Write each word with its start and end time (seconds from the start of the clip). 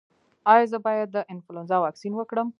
ایا 0.53 0.63
زه 0.71 0.77
باید 0.85 1.09
د 1.15 1.17
انفلونزا 1.33 1.77
واکسین 1.81 2.13
وکړم؟ 2.15 2.47